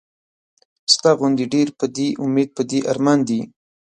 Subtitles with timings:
[0.93, 3.39] ستا غوندې ډېر پۀ دې اميد پۀ دې ارمان دي